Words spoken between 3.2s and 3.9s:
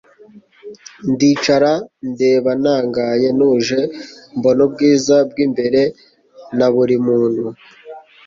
ntuje